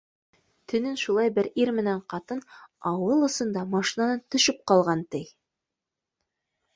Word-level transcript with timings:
Төнөн 0.71 0.95
шулай 1.01 1.31
бер 1.33 1.49
ир 1.63 1.71
менән 1.79 1.99
ҡатын 2.13 2.41
ауыл 2.91 3.25
осонда 3.27 3.65
машинанан 3.75 4.23
төшөп 4.37 4.65
ҡалған, 4.73 5.05
ти. 5.17 5.21